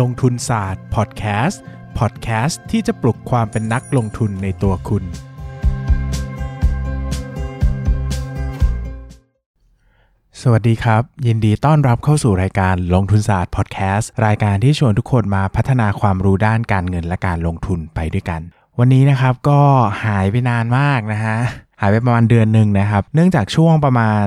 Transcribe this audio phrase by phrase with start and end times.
[0.00, 1.62] ลงทุนศาสตร์พอดแคสต์
[1.98, 5.04] พอดแคสต์ที่จะปลุกความเป็นนักลงทุนในตัวคุณ
[10.42, 18.40] สวัสดีครับ ยินดีต้อนรับเข้าสู่รายการลงทุนศาสตร์พอดแคสต์รายการที่ชวนทุกคนมาพัฒนาความรู้ด้านการเงินและการลงทุนไปด้วยกัน
[18.78, 19.60] วันนี้นะครับก็
[20.04, 21.36] หายไปนานมากนะฮะ
[21.80, 24.26] หายไปประมาณเดือนหนึ่งนะครับ เนื่องจากช่วงประมาณ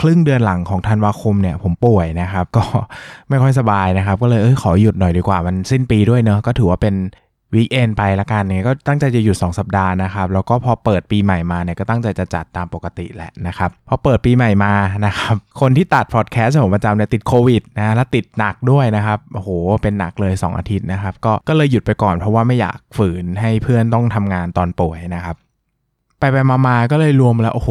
[0.00, 2.64] ครึ่งเดือนหลังของธันวาคมเนี่ยผมป่วยนะครับ ก็
[3.28, 6.96] ไม่ค่อยสบายนะครับ ก็เลยเออขอหยุดหน่อยดีกว่ามันสิ้นปีด้วยเนอะก็ถือว่าเป็น
[7.54, 14.72] วีคเอนไปละกันเนี่ยก็ตั้งใจจะหยุด 2 สัปดาห์นะครับ แล้วก็พอเปิดปีใหม่มาเนี่ยก็ตั้งใจจะจัดตามปกติแหละนะครับ พอเปิดปีใหม่มา
[15.06, 19.48] นะครับ คนที่ตัดพอดแคสต์ของผมประจำเนี่ยติดโควิดนะแล้วติดหนักด้วยนะครับโอ้โห
[19.82, 25.36] เป็นหนักเลย 2 อาทิตย์นะครับ ก็ก็เลยหยุดไปก่อนเพราะว่าไม่อยากฝืนให้เพื่อนต้องทำงานตอนป่วยนะครับ
[26.18, 26.36] ไปไป
[26.66, 27.70] มาๆก็เลยรวมแล้วโอ้โห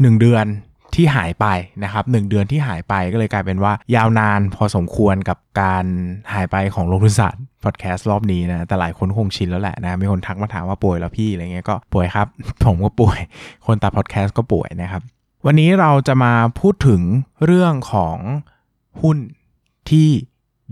[0.00, 0.46] หนึ่งเดือน
[0.94, 1.46] ที่หายไป
[1.84, 5.84] นะครับหนึ่งเดือนที่หายไปก็เลยกลายเป็นว่ายาวนานพอสมควรกับการ
[6.32, 12.26] หายไปของลงทุนศาสตร์พอดแคสต์รอบนี้นะแต่หลายคนคงชินแล้วแหละนะมีคนทักมาถามว่าป่วยแล้วพี่อะไรเงี้ยก็ป่วยครับ
[12.64, 13.18] ผมก็ป่วย
[13.66, 15.02] คนตัดพอดแคสต์ก็ป่วยนะครับ
[15.46, 17.00] วันนี้เราจะมาพูดถึง
[17.44, 18.16] เรื่องของ
[19.00, 19.16] หุ้น
[19.90, 20.08] ที่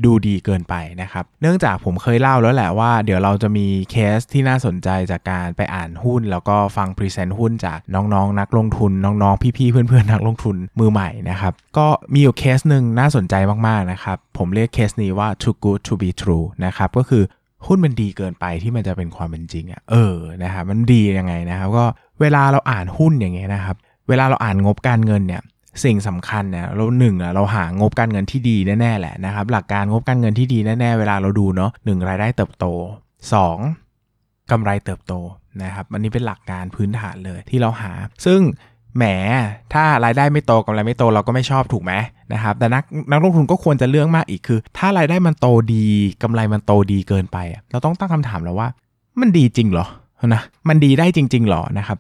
[0.05, 13.35] ดูดีเกินไปนะครับ เนื่องจากผมเคยเล่าแล้วแหละว่า เดี๋ยวเราจะมีเคสที่น่าสนใจจากการไปอ่านหุ้น แล้วก็ฟังพรีเซนต์หุ้นจากน้องๆ นักลงทุน น้องๆ พี่ๆ เพื่อนๆ นักลงทุนมือใหม่นะครับ ก็มีอยู่เคสหนึ่งน่าสนใจ
[13.67, 17.23] มากๆ นะครับ ผมเรียกเคสนี้ว่า too good to be true นะครับ ก็คือ
[17.67, 21.85] หุ้นมันดีเกินไปที่มันจะเป็นความเป็นจริงอะ่ะ เออ นะครับ มันดียังไงนะครับ ก็
[22.21, 23.77] เวลาเราอ่านหุ้นอย่างเงี้ยนะครับ
[24.09, 25.43] เวลาเราอ่านงบการเงินเนี่ย
[25.85, 32.67] สิ่งสำคัญเนี่ยเราหนึ่งอะเราหางบการเงินที่ดีแน่ๆแหละนะครับ หลักการงบการเงินที่ดีแน่ๆเวลาเราดูเนาะหนึ่งรายได้เติบโต
[33.39, 34.51] 2.
[34.51, 35.15] กำไรเติบโต
[35.63, 37.93] นะครับอันนี้เป็นหลักการพื้นฐานเลยที่เราหา
[38.27, 38.41] ซึ่ง
[38.97, 39.05] แหม
[39.73, 41.93] ถ้ารายได้ไม่โตกำไรไม่โตเราก็ไม่ชอบถูกไหม
[42.33, 45.87] นะครับ แต่นักนักลงทุนก็ควรจะเลือกมากอีกคือ ถ้ารายได้มันโตดี
[46.23, 47.39] กำไรมันโตดีเกินไป
[47.71, 48.69] เราต้องตั้งคำถามแล้วว่า
[49.21, 49.87] มันดีจริงเหรอ
[50.35, 51.99] นะมันดีได้จริงๆหรอนะครับ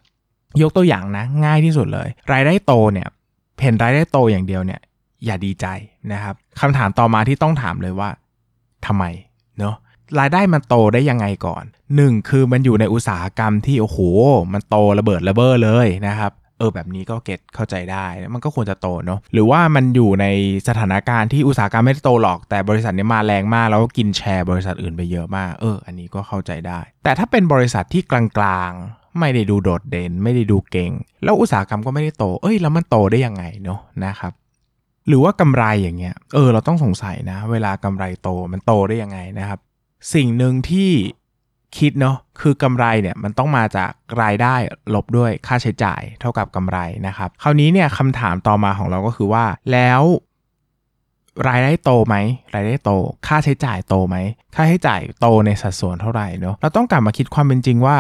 [0.62, 3.09] ยกตัวอย่างนะง่ายที่สุดเลย รายได้โตเนี่ย
[3.62, 4.81] เห็นรายได้โตอย่างเดียวเนี่ย
[5.25, 5.66] อย่าดีใจ
[6.12, 8.10] นะครับคำถามต่อมาที่ต้องถามเลยว่า
[8.87, 9.04] ทำไม
[9.59, 9.75] เนาะ
[10.21, 11.65] รายได้มันโตได้ยังไงก่อน
[11.97, 13.98] 1 คือมันอยู่ในอุตสาหกรรมที่โอ้โห
[14.53, 20.27] มันโตระเบิดระเบ้อเลยนะครับเออแบบนี้ก็เก็ตเข้าใจได้ มันก็ควรจะโตเนาะหรือว่ามันอยู่ใน
[20.69, 28.72] สถานการณ์ที่อุตสาหกรรมไม่ได้โตหรอก แต่บริษัทนี้มาแรงมาก แล้วก็กินแชร์บริษัทอื่นไปเยอะมาก เออ อันนี้ก็เข้าใจได้ แต่ถ้าเป็นบริษัทที่กลาง
[29.19, 34.32] ไม่ได้ดูโดดเด่น ไม่ได้ดูเก่ง แล้วอุตสาหกรรมก็ไม่ได้โต เอ้ยแล้วมันโตได้ยังไงเนาะนะครับ
[35.09, 39.59] หรือว่ากำไรอย่างเงี้ยเออเราต้องสงสัยนะ เวลากำไรโตมันโตได้ยังไงนะครับ
[40.15, 40.91] สิ่งหนึ่งที่
[41.78, 43.91] คิดเนาะคือกำไรเนี่ยมันต้องมาจาก
[44.22, 44.54] รายได้
[44.94, 50.03] ลบด้วยค่าใช้จ่ายเท่ากับกำไรนะครับ คราวนี้เนี่ยคำถามต่อมาของเราก็คือว่าแล้ว
[51.48, 52.16] รายได้โตไหม
[52.54, 52.91] รายได้โต
[53.27, 54.16] ค่าใช้จ่ายโตไหม
[54.54, 57.97] ค่าใช้จ่ายโตในสัดส่วนเท่าไหร่เนาะเราต้องกลับมาคิดความเป็นจริงว่า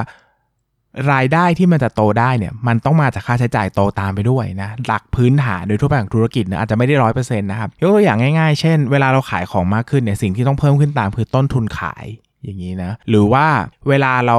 [1.12, 12.06] รายได้ที่มันจะโตได้เนี่ยมันต้องมาจากค่าใช้จ่ายโตตามไปด้วยนะหลักพื้นฐานโดยทั่วไปของธุรกิจเนี่ยอาจจะไม่ได้ร้อยเปอร์เซ็นต์นะครับยกตัวอย่างง่ายๆ เช่น เวลาเราขายของมากขึ้นเนี่ยสิ่งที่ต้องเพิ่มขึ้นตามคือต้นทุนขาย
[12.44, 13.46] อย่างนี้นะหรือว่า
[13.88, 14.38] เวลาเรา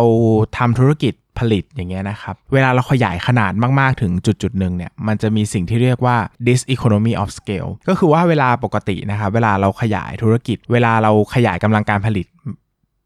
[0.58, 12.28] ทำธุรกิจผลิตอย่างเงี้ยนะครับ เวลาเราขยายขนาดมากๆถึงจุดจุดหนึ่งเนี่ยมันจะมีสิ่งที่เรียกว่า diseconomy of scale ก็คือว่าเวลาปกตินะครับเวลาเราขยายธุรกิจ เวลาเราขยายกำลังการผลิต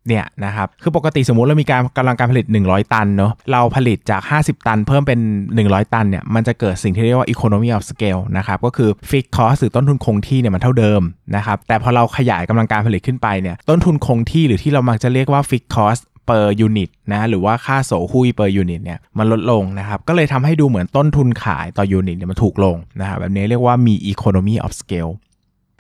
[0.08, 5.20] เนี่ยนะครับคือปกติสมมุติเรามีการกำลังการผลิต 100 ตันเนาะเราผลิตจาก 50 ตัน เพิ่มเป็น
[5.56, 11.02] 100 ตันเนี่ยมันจะเกิดสิ่งที่เรียกว่า economy of scale นะครับก็คือ fixed cost หรือต้นทุนคงที่เนี่ยมันเท่าเดิม
[11.36, 25.12] นะครับแต่พอเราขยายกำลังการผลิตขึ้นไปเนี่ยต้นทุนคงที่หรือที่เรามักจะเรียกว่า fixed cost per unit นะหรือว่าค่าโสหุย per unit เนี่ยมันลดลงนะครับก็เลยทำให้ดูเหมือนต้นทุนขายต่อยูนิตเนี่ยมันถูกลงนะครับแบบนี้เรียกว่ามี economy of scale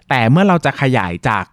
[0.09, 1.44] แต่เมื่อเราจะขยายจาก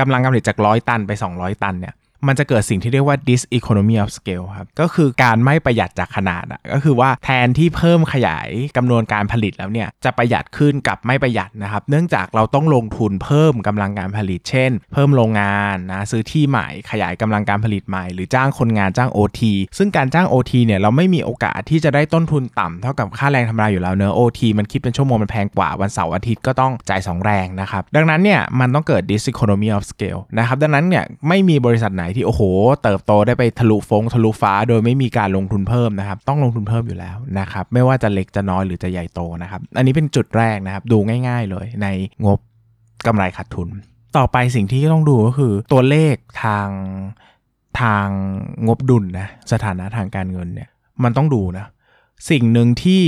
[0.00, 1.94] กำลังการผลิตจาก 100 ตันไป 200 ตันเนี่ย
[2.26, 19.40] มันจะเกิดสิ่งที่เรียกว่า diseconomy of scale ครับ ก็คือการไม่ประหยัดจากขนาดอะก็คือว่าแทนที่เพิ่มขยายจำนวนการผลิตแล้วเนี่ยจะประหยัดขึ้นกับไม่ประหยัดนะครับ เนื่องจากเราต้องลงทุนเพิ่มกำลังการผลิต เช่น เพิ่มโรงงานนะซื้อที่ใหม่ขยายกำลังการผลิตใหม่ หรือจ้างคนงานจ้าง OT
[19.78, 32.42] ซึ่งการจ้าง OT เนี่ยเราไม่มีโอกาสที่จะได้ต้นทุนต่ำเท่ากับค่าแรงธรรมดาอยู่แล้วเนอะ OT มันคิดเป็นชั่วโมงมันแพงกว่าวันเสาร์อาทิตย์ก็ต้องจ่าย2แรงนะครับดังนั้นเนี่ยมันต้องเกิด diseconomy of scale นะครับดังนั้นเนี่ยไม่มีบริษัทไหนที่โอ้โห
[32.82, 40.98] เติบโตได้ไปทะลุฟงทะลุฟ้า โดยไม่มีการลงทุนเพิ่มนะครับ ต้องลงทุนเพิ่มอยู่แล้วนะครับ ไม่ว่าจะเล็กจะน้อยหรือจะใหญ่โตนะครับ อันนี้เป็นจุดแรกนะครับ ดู
[41.28, 41.86] ง่าย ๆ เลยใน
[42.24, 42.38] งบ
[43.06, 43.68] กำไรขาดทุน
[44.16, 46.14] ต่อไปสิ่งที่ต้องดูก็คือตัวเลข
[46.44, 46.68] ทาง
[47.80, 48.06] ทาง
[48.66, 50.68] งบดุลนะสถานะทางการเงินเนี่ย
[51.02, 51.66] มันต้องดูนะ
[52.30, 53.02] สิ่งหนึ่งที่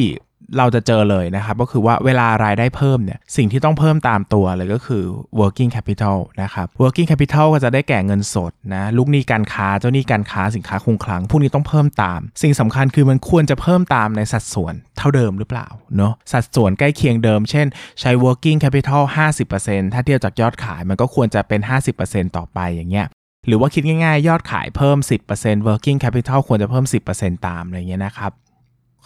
[0.58, 5.04] เราจะเจอเลยนะครับก็คือว่าเวลารายได้เพิ่มเนี่ยสิ่งที่ต้องเพิ่มตามตัวเลยก็คือ
[5.40, 17.66] working capital นะครับ working capital ก็จะได้แก่เงินสดนะลูกหนี้การค้าเจ้าหนี้การค้าสินค้าคงคลังพวกนี้ต้องเพิ่มตาม สิ่งสำคัญคือมันควรจะเพิ่มตามในสัดส่วนเท่าเดิมหรือเปล่าเนาะสัดส่วนใกล้เคียงเดิม เช่น
[18.00, 19.02] ใช้ working capital
[19.48, 21.60] 50%ถ้าเทียบจากยอดขายมันก็ควรจะเป็น
[21.98, 23.06] 50%ต่อไปอย่างเงี้ย
[23.46, 24.98] หรือว่าคิดง่ายๆ ยอดขายเพิ่ม
[25.34, 26.84] 10% working capital ควรจะเพิ่ม
[27.16, 28.32] 10%ตามอะไรเงี้ยนะครับ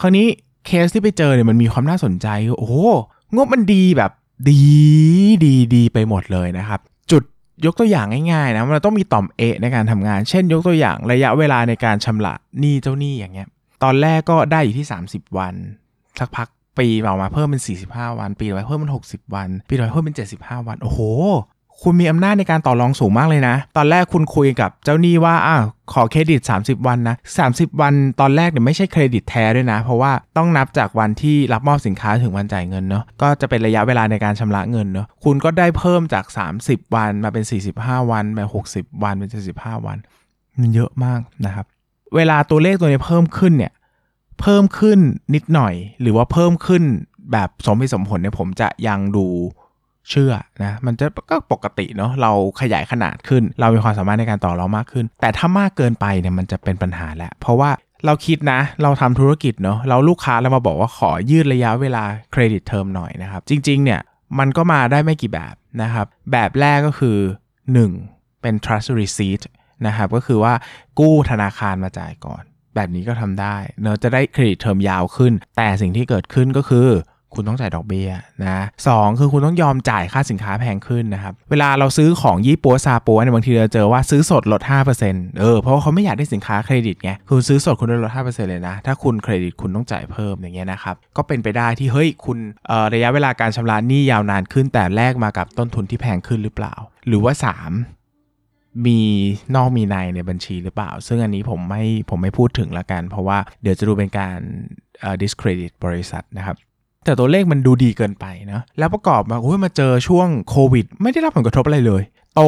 [0.01, 0.27] คราวนี้
[0.65, 2.27] เคสที่ไปเจอเนี่ยมันมีความน่าสนใจ
[2.59, 2.75] โอ้โห
[3.35, 4.11] งบมันดีแบบ
[4.49, 4.61] ดี
[5.45, 6.79] ดีดีไปหมดเลยนะครับ
[7.11, 7.23] จุด
[7.65, 13.47] ยกตัวอย่างง่ายๆนะมันต้องมีต่อมเอในการทำงาน เช่น ยกตัวอย่างระยะเวลาในการชำระหนี้เจ้าหนี้อย่างเงี้ย
[13.83, 15.53] ตอนแรกก็ได้อยู่ที่ 30 วัน
[16.19, 16.47] สักพัก
[16.77, 20.99] ปีออกมาเพิ่มเป็น 45 วัน ปีต่อไปเพิ่มเป็น 60 วัน ปีต่อไปเพิ่มเป็น 75 วัน โอ้โห
[21.83, 27.15] คุณมีอำนาจในการต่อรองสูงมากเลยนะ ตอนแรกคุณคุยกับเจ้าหนี้ว่าอ้าวขอเครดิต 30 วันนะ
[27.49, 36.25] 30 วันตอนแรกเนี่ยไม่ใช่เครดิตแท้ด้วยนะ เพราะว่าต้องนับจากวันที่รับมอบสินค้าถึงวันจ่ายเงินเนาะก็จะเป็นระยะเวลาในการชำระเงินเนาะคุณก็ได้เพิ่มจาก
[36.59, 37.43] 30 วันมาเป็น
[37.75, 38.39] 45 วันไป
[38.71, 39.97] 60 วันเป็น75วัน
[40.59, 41.65] มันเยอะมากนะครับ
[42.15, 43.73] เวลาตัวเลขตัวนี้เพิ่มขึ้นเนี่ย
[44.41, 44.99] เพิ่มขึ้น
[45.35, 46.83] นิดหน่อย หรือว่าเพิ่มขึ้น
[47.31, 49.25] แบบสมเหตุสมผลเนี่ยผมจะยังดู
[50.09, 52.31] เชื่อนะมันจะก็ปกติเนาะเรา
[52.61, 57.71] ขยายขนาดขึ้น เรามีความสามารถในการต่อรองมากขึ้น แต่ถ้ามากเกินไปเนี่ยมันจะเป็นปัญหาแหละเพราะว่า
[58.05, 64.01] เราคิดนะ เราทำธุรกิจเนาะเราลูกค้าเรามาบอกว่าขอยืดระยะเวลาเครดิตเทอมหน่อยนะครับ จริง ๆ เนี่ย
[64.39, 67.17] มันก็มาได้ไม่กี่แบบนะครับ แบบแรกก็คือ
[67.79, 68.41] 1.
[68.41, 69.43] เป็น trust receipt
[69.87, 70.53] นะครับก็คือว่า
[70.99, 72.43] กู้ธนาคารมาจ่ายก่อน
[72.75, 76.87] แบบนี้ก็ทำได้เนอะจะได้ credit term ยาวขึ้น แต่สิ่งที่เกิดขึ้นก็คือ
[77.35, 78.09] คุณต้องจ่ายดอกเบี้ย
[78.43, 84.61] นะสองคือคุณต้องยอมจ่ายค่าสินค้าแพงขึ้นนะครับ เวลาเราซื้อของยี่ปั๊วซาปั๊วเนี่ยบางทีเราเจอว่าซื้อสดลด
[85.01, 92.37] 5%เออเพราะว่าเขาไม่อยากได้สินค้าเครดิตไงคุณซื้อสดคุณได้ลด 5%เลยนะ ถ้าคุณเครดิตคุณต้องจ่ายเพิ่มอย่างเงี้ยนะครับ ก็เป็นไปได้ที่เฮ้ยคุณ
[92.69, 96.73] ออระยะเวลาการชำระหนี้ยาวนานขึ้น แต่แลกมากับต้นทุนที่แพงขึ้นหรือเปล่า
[97.07, 97.33] หรือว่า
[98.05, 98.99] 3มี
[99.55, 104.37] นอกมีในในบัญชีหรือเปล่า ซึ่งอันนี้ผมไม่ผมไม่พูดถึงละกัน เพราะว่าเดี๋ยวจะดูเป็นการ
[105.03, 106.57] อ่อ discredit บริษัทนะครับ
[107.05, 112.03] แต่ตัวเลขมันดูดีเกินไปนะแล้วประกอบมาโอ้ยมาเจอช่วงโควิด ไม่ได้รับผลกระทบอะไรเลย
[112.35, 112.41] โต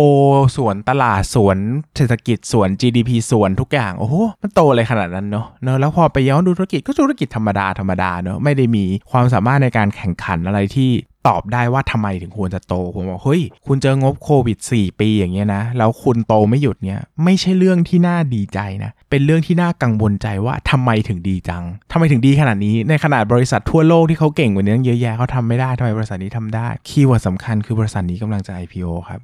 [0.58, 1.58] ส่วนตลาดส่วน
[1.98, 10.92] เศรษฐกิจส่วน GDP ส่วนทุกอย่าง โอ้โห มันโตอะไรขนาดนั้นเนาะเนอะแล้วพอไปย้อนดูธุรกิจก็ธุรกิจธรรมดาธรรมดาเนอะไม่ได้มีความสามารถในการแข่งขันอะไรที่
[11.30, 29.22] ตอบได้ว่าทำไมถึงควรจะโต ผมบอกเฮ้ย คุณเจองบโควิด 4 ปีอย่างเงี้ยนะ แล้วคุณโตไม่หยุดเนี้ยไม่ใช่เรื่องที่น่าดีใจนะ เป็นเรื่องที่น่ากังวลใจว่าทำไมถึงดีจังทำไมถึงดีขนาดนี้ ในขนาดบริษัททั่วโลกที่เขาเก่งกว่านี้ตั้งเยอะแยะเขาทำไม่ได้ทำไมบริษัทนี้ทำได้ คีย์เวิร์ดสำคัญคือบริษัทนี้กำลังจะ IPO ครับ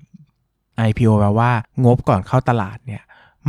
[0.90, 1.52] IPO แปลว่า
[1.86, 3.04] งบก่อนเข้าตลาดเนี่ย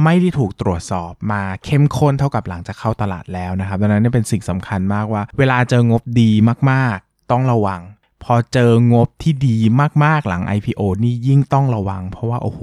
[0.04, 6.30] ไม่ได้ถูกตรวจสอบมาเข้มข้นเท่ากับหลังจากเข้าตลาดแล้วนะครับดังนั้นนี่เป็นสิ่งสำคัญมากว่า เวลาเจองบดี
[6.70, 7.80] มากๆ ต้องระวัง
[8.25, 9.56] พอเจองบที่ดี
[10.04, 12.60] มากๆหลัง IPO นี่ยิ่งต้องระวัง เพราะว่าโอ้โห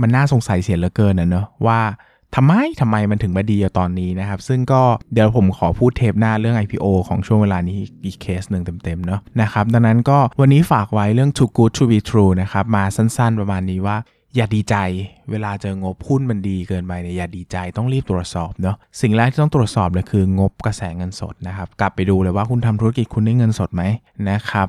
[0.00, 1.80] มันน่าสงสัยเสียเหลือเกินนะเนอะว่า
[2.36, 4.82] ทำไมทำไมมันถึงมาดีตอนนี้นะครับ ซึ่งก็
[5.12, 13.96] เดี๋ยวผมขอพูดเทปหน้าเรื่อง IPO ของช่วงเวลานี้อีกเคสหนึ่งเต็มๆเนอะนะครับดังนั้นก็วันนี้ฝากไว้เรื่อง too good to be true นะครับมาสั้นๆประมาณนี้ว่า
[14.36, 14.76] อย่าดีใจ
[15.30, 23.82] เวลาเจองบหุ้นมันดีเกินไปเนี่ยอย่าดีใจต้องรีบตรวจสอบเนาะสิ่งแรกที่ต้องตรวจสอบเลยคืองบกระแสเงินสดนะครับ กลับไปดูเลยว่าคุณทำธุรกิจคุณได้เงินสดไหม
[24.30, 24.68] นะครับ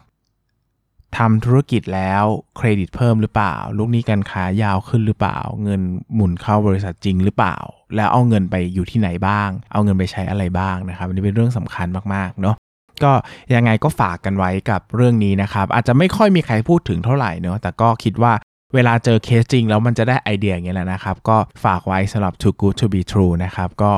[1.18, 2.24] ทำธุรกิจแล้ว
[2.58, 5.82] เครดิตเพิ่มหรือเปล่า ลูกนี้การค้ายาวขึ้นหรือเปล่า เงิน
[6.16, 7.58] หมุนเข้าบริษัทจริงหรือเปล่า
[7.96, 12.56] แล้วเอาเงินไปอยู่ที่ไหนบ้าง เอาเงินไปใช้อะไรบ้างนะครับอันนี้เป็นเรื่องสำคัญมากๆเนาะ
[13.04, 13.12] ก็
[13.56, 18.34] ยังไงก็ฝากกันไว้กับเรื่องนี้นะครับ อาจจะไม่ค่อยมีใครพูดถึงเท่าไหร่เนาะแต่ก็คิดว่า
[18.76, 23.92] เวลาเจอเคสจริงแล้วมันจะได้ไอเดียอย่างเงี้ยแหละนะครับ ก็ฝากไว้สำหรับ too good to be true นะครับ ก็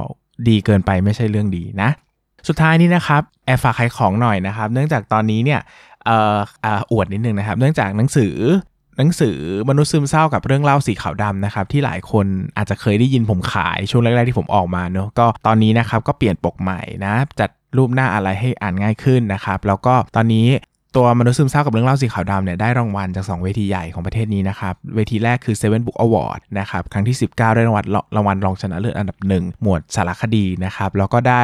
[0.48, 1.90] ดีเกินไปไม่ใช่เรื่องดีนะ
[2.48, 5.60] สุดท้ายนี้นะครับ แอบฝากขายของหน่อยนะครับ เนื่องจากตอนนี้เนี่ย
[6.06, 8.36] เอ่อออวดนิดนึงนะครับ เนื่องจากหนังสือ
[8.98, 9.38] หนังสือ
[9.70, 12.26] มนุษย์ซึมเศร้ากับเรื่องเล่าสีขาวดำนะครับ ที่หลายคน
[12.58, 20.48] อาจจะเคยได้ยินผมขายช่วงแรกๆที่ผมออกมาเนอะก็ตอนนี้นะครับก็เปลี่ยนปกใหม่นะจัดรูปหน้าอะไรให้อ่านง่ายขึ้นนะครับ แล้วก็ตอนนี้
[20.96, 31.44] ตัวมนุษย์ซึมเศร้ากับเรื่องเล่าสีขาวดำเนี่ยได้รางวัลจาก 2 เวทีใหญ่ของประเทศนี้นะครับ เวทีแรกคือ Seven Book Award นะครับ ครั้งที่ 19 ได้รางวัลรางวัลรองชนะเลิศอันดับหนึ่งหมวดสารคดีนะครับ แล้วก็ได้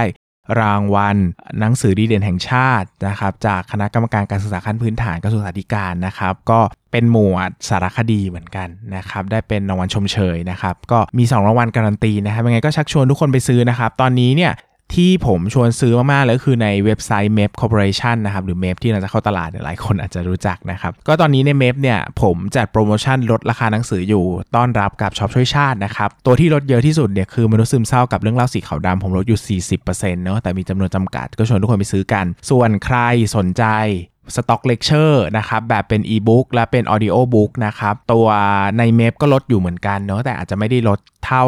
[0.62, 1.18] รางวัล
[1.60, 6.60] หนังสือดีเด่นแห่งชาตินะครับจากคณะกรรมการการศึกษาขั้นพื้นฐานกระทรวงศึกษาธิการนะครับ ก็
[6.91, 14.51] เป็นหมวดสารคดีเหมือนกันนะครับ ได้เป็นรางวัลชมเชยนะครับ ก็มี 2 รางวัลการันตีนะครับยังไงก็ชักชวนทุกคนไปซื้อนะครับ ตอนนี้เนี่ย
[14.96, 32.98] ที่ผมชวนซื้อมากๆเลยคือในเว็บไซต์ MEP Corporation นะครับ หรือ MEP ที่เราจะเข้าตลาดหลายคนอาจจะรู้จักนะครับ ก็ตอนนี้ใน MEP เนี่ยผมจัดโปรโมชั่นลดราคาหนังสืออยู่ ต้อนรับกับช็อปช่วยชาตินะครับ ตัวที่ลดเยอะที่สุดเนี่ยคือมนุษย์ซึมเศร้ากับเรื่องเล่าสีขาวดำผมลดอยู่ 40%เนาะแต่มีจำนวนจำกัดก็ชวนทุกคนไปซื้อกัน ส่วนใคร
[33.36, 33.65] สนใจ
[34.36, 38.27] Stock Lecture นะครับแบบเป็นอีบุ๊กและเป็น audiobook นะครับตัว
[38.77, 41.46] ใน MEB ก็ลดอยู่เหมือนกันเนาะแต่อาจจะไม่ได้ลดเท่า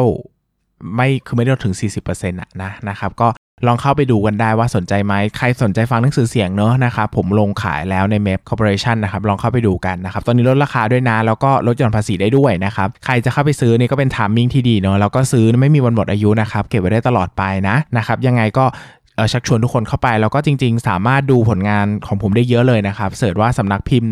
[0.94, 1.74] ไม่คือไม่ได้ถึง
[2.08, 3.28] 40%อะนะนะครับก็
[3.66, 18.64] ลองเข้าไปดูกันได้ว่าสนใจไหมใครสนใจฟังหนังสือเสียงเนอะนะครับผมลงขายแล้วใน MEB Corporation นะครับลองเข้าไปดูกันนะครับตอนนี้ลดราคาด้วยนะ แล้วก็ลดหย่อนภาษีได้ด้วยนะครับใครจะเข้าไปซื้อนี่ก็เป็น timing ที่ดีเนาะแล้วก็ซื้อไม่มีวันหมดอายุนะครับเก็บไว้ได้ตลอดไปนะนะครับยังไงก็
[19.16, 24.08] เชักชวนทุกคนเข้าไป แล้วก็จริง ๆ สามารถดูผลงานของผมได้เยอะเลยนะครับเสิร์ชว่าสำนักพิมพ์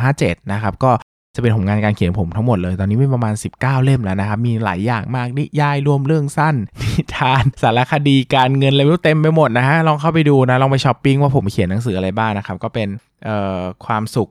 [0.00, 0.90] 13357 นะครับก็
[1.34, 12.88] จะเป็นผลงานการเขียนผมทั้งหมดเลย ตอนนี้มีประมาณ 19 เล่มแล้วนะครับ มีหลายอย่างมากนิยายรวมเรื่องสั้น นิทาน สารคดีการเงินอะไรไม่รู้เต็มไปหมดนะฮะ ลองเข้าไปดูนะ ลองไปช้อปปิ้งว่าผมเขียนหนังสืออะไรบ้างนะครับ ก็เป็น
[13.24, 14.30] เอ่อความสุข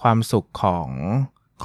[0.00, 0.88] ความสุขของ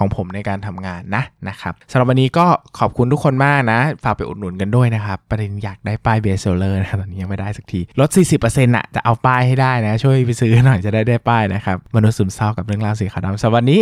[0.02, 2.46] ของผมในการทำงานนะนะครับสำหรับวันนี้ก็
[2.80, 13.82] ขอบคุณทุกคนมากนะ ฝากไปอุดหนุนกันด้วยนะครับ ประเด็นอยากได้ป้าย best seller นะตอนนี้ยังไม่ได้สักที ลด 40%น่ะจะเอาป้ายให้ได้นะ ช่วยไปซื้อหน่อยจะได้ได้ป้ายนะครับ มนุษย์ซึมเศร้ากับเรื่องราวสีขาวดำสำหรับวันนี้